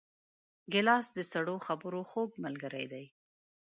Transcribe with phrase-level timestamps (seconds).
[0.71, 3.05] ګیلاس د سړو خبرو خوږ ملګری دی.